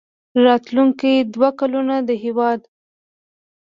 راتلونکي 0.45 1.13
دوه 1.33 1.49
کلونه 1.59 1.95
د 2.07 2.09
هېواد 2.23 2.61